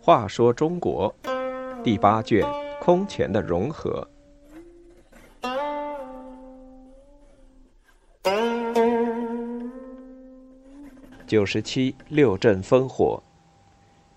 [0.00, 1.14] 话说中国
[1.84, 2.42] 第八卷
[2.80, 4.08] 空前的融合。
[11.26, 13.22] 九十七六镇烽火，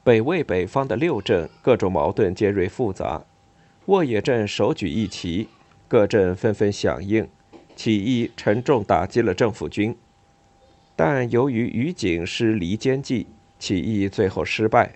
[0.02, 3.22] 北魏北方的六镇各种矛盾尖锐复杂。
[3.88, 5.50] 沃野镇首举一旗，
[5.90, 7.28] 各镇纷纷响应，
[7.76, 9.96] 起义沉重打击了政府军。
[10.96, 14.94] 但由于于景失离间计，起义最后失败。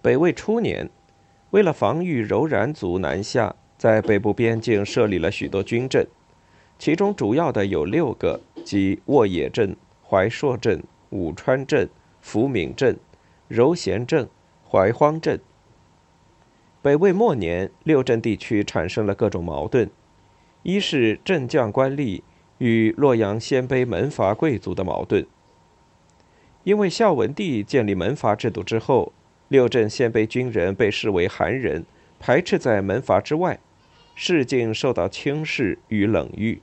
[0.00, 0.90] 北魏初年，
[1.50, 6.06] 为了防御柔然族南下，在北部边境设立了许多军镇，
[6.78, 9.76] 其中主要的有六个，即沃野镇、
[10.08, 11.88] 怀朔镇、武川镇、
[12.20, 12.96] 福敏镇、
[13.48, 14.28] 柔贤镇、
[14.68, 15.40] 怀荒镇。
[16.80, 19.88] 北魏末年，六镇地区产生了各种矛盾：
[20.62, 22.22] 一是镇将官吏
[22.58, 25.26] 与洛阳鲜卑门阀贵族的矛盾，
[26.64, 29.12] 因为孝文帝建立门阀制度之后。
[29.48, 31.84] 六镇鲜卑军人被视为寒人，
[32.18, 33.60] 排斥在门阀之外，
[34.14, 36.62] 市境受到轻视与冷遇。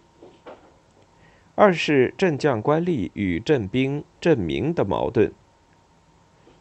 [1.54, 5.32] 二是镇将官吏与镇兵镇民的矛盾。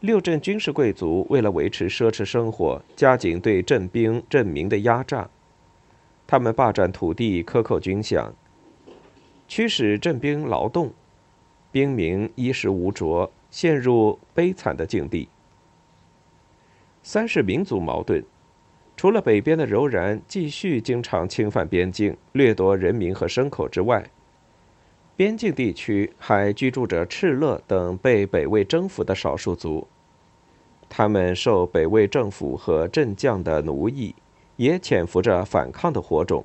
[0.01, 5.31] 六镇军事贵族为了维持奢侈生活，加紧对镇兵镇民的压榨，
[6.31, 8.31] 他们霸占土地，克扣军饷，
[9.49, 10.93] 驱使镇兵劳动，
[11.73, 15.27] 兵民衣食无着，陷入悲惨的境地。
[17.03, 18.23] 三是民族矛盾，
[18.95, 24.05] 除了北边的柔然继续经常侵犯边境、掠夺人民和牲口之外，
[25.17, 29.89] 边境地区还居住着敕勒等被北魏征服的少数族，
[30.91, 34.15] 他们受北魏政府和镇将的奴役，
[34.59, 36.45] 也潜伏着反抗的火种，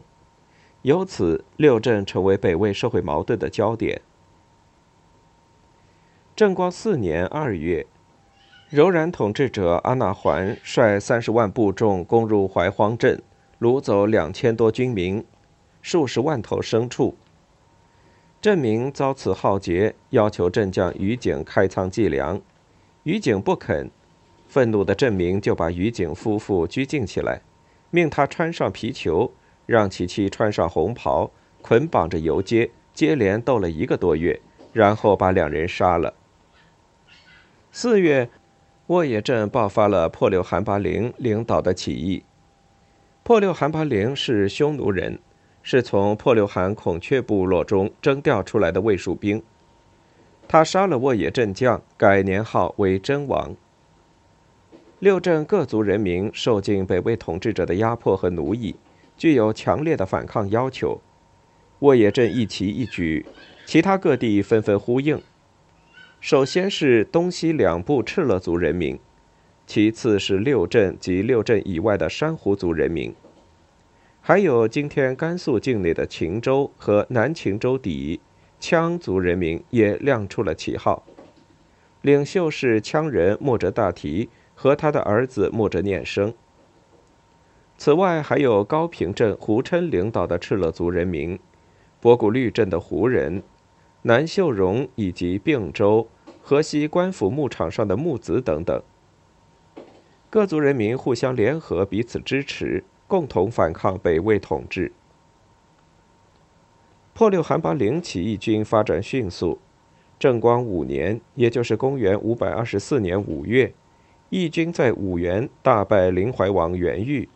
[0.83, 4.02] 由此六镇成为北魏社会矛盾的焦点。
[6.36, 7.86] 正光四年二月。
[8.69, 13.22] 柔然统治者阿那桓率三十万部众攻入怀荒镇，
[13.59, 15.24] 掳走两千多军民，
[15.84, 17.16] 数十万头牲畜。
[18.41, 22.41] 镇民遭此浩劫，要求镇将于景开仓计粮，
[23.03, 23.91] 于景不肯。
[24.47, 27.41] 愤怒的镇民就把于景夫妇拘禁起来，
[27.94, 29.31] 命他穿上皮裘，
[29.68, 31.30] 让其妻穿上红袍，
[31.62, 36.16] 捆绑着游街，接连斗了一个多月，然后把两人杀了。
[37.72, 38.28] 四月。
[38.88, 42.26] 沃野镇爆发了破六韩拔陵领导的起义。
[43.24, 45.20] 破六韩拔陵是匈奴人，
[45.62, 49.42] 是从破六韩孔雀部落中征调出来的卫戍兵。
[50.50, 53.56] 他杀了沃野镇将，改年号为真王。
[55.03, 58.74] 六镇各族人民受尽北魏统治者的压迫和奴役，
[59.18, 61.02] 具有强烈的反抗要求。
[61.80, 63.25] 沃野镇一旗一举，
[63.66, 65.22] 其他各地纷纷呼应。
[66.22, 68.97] 首先是东西两部敕勒族人民，
[69.68, 73.13] 其次是六镇及六镇以外的珊瑚族人民，
[74.22, 78.22] 还有今天甘肃境内的秦州和南秦州底
[78.62, 81.06] 羌族人民也亮出了旗号。
[82.02, 84.30] 领袖是羌人莫哲大提
[84.63, 86.34] 和他的儿子莫哲念生。
[87.78, 91.38] 此外，还有高平镇胡琛领导的敕勒族人民，
[92.00, 93.44] 博古律镇的胡人。
[94.03, 96.07] 南秀荣以及并州、
[96.41, 98.81] 河西官府牧场上的木子等等，
[100.29, 104.94] 各族人民互相联合，彼此支持，共同反抗北魏统治。
[107.13, 109.59] 破六韩拔陵起义军发展迅速，
[110.18, 113.74] 正光五年，也就是公元五百二十四年五月，
[114.33, 117.29] 义军在五原大败林怀王元玉，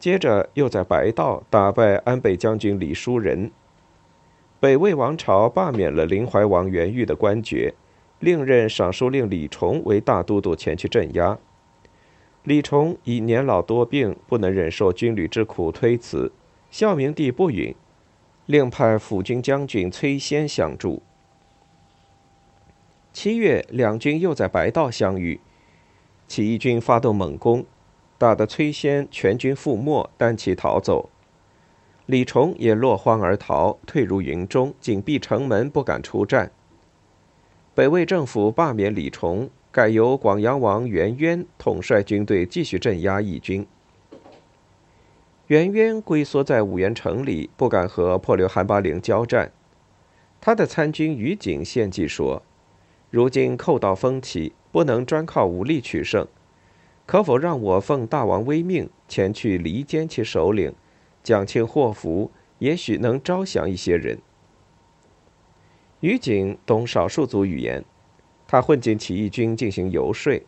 [0.00, 3.52] 接着又在白道打败安倍将军李叔仁。
[4.58, 7.74] 北魏王朝罢免了林怀王元玉的官爵，
[8.18, 11.38] 另任尚书令李崇为大都督前去镇压。
[12.42, 16.32] 李崇已年老多病，不能忍受军旅之苦，推辞。
[16.72, 17.72] 孝明帝不允，
[18.46, 21.00] 另派辅军将军崔先相助。
[23.12, 25.38] 七月，两军又在白道相遇，
[26.32, 27.62] 起义军发动猛攻，
[28.16, 31.10] 打得崔先全军覆没，单骑逃走。
[32.06, 36.50] 李崇也落荒而逃，退入云中，紧闭城门，不敢出战。
[37.74, 43.66] 北魏政府罢免李崇，改由广阳王元渊统帅军队继续镇压义军。
[45.48, 49.52] 元渊龟缩在五原城里，不敢和破留韩拔陵交战。
[50.40, 52.42] 他的参军于景献计说
[53.12, 56.26] ：“如今寇盗风起，不能专靠武力取胜，
[57.06, 60.74] 可否让我奉大王威命前去离间其首领？”
[61.22, 64.18] 蒋庆祸福，也许能招降一些人。
[66.00, 67.84] 于景懂少数族语言，
[68.48, 70.42] 他混进起义军进行游说，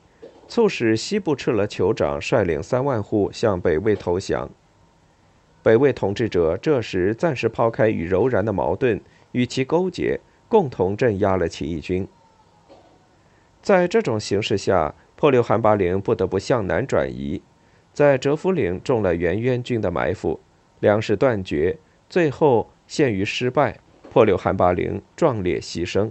[0.49, 4.51] 促使西部赤勒酋长率领三万户向北魏投降。
[5.63, 9.01] 北魏统治者这时暂时抛开与柔然的矛盾，
[9.31, 10.19] 与其勾结，
[10.49, 12.09] 共同镇压了起义军。
[13.65, 17.41] 在这种形势下，破六韩拔陵不得不向南转移，
[17.95, 20.39] 在折夫岭中了元渊军的埋伏，
[20.81, 21.79] 粮食断绝，
[22.11, 23.79] 最后陷于失败。
[24.13, 26.11] 破六韩拔陵壮烈牺牲。